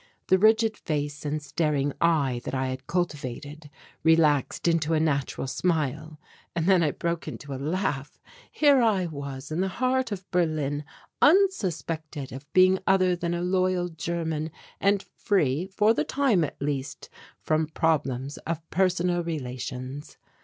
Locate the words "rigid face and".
0.39-1.43